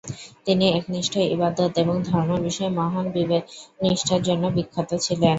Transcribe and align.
তিনি 0.45 0.65
একনিষ্ঠ 0.69 1.13
ইবাদত 1.35 1.71
এবং 1.77 1.95
ধর্ম 2.09 2.31
বিষয়ে 2.43 2.75
মহান 2.79 3.05
বিবেকনিষ্ঠার 3.15 4.21
জন্যে 4.27 4.49
বিখ্যাত 4.57 4.89
ছিলেন। 5.05 5.29